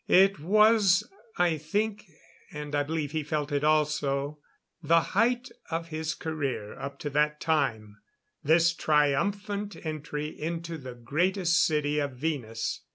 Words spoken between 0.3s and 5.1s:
was, I think, and I believe he felt it also, the